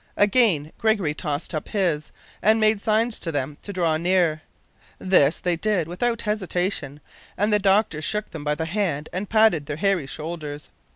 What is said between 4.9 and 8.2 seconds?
This they did without hesitation, and the doctor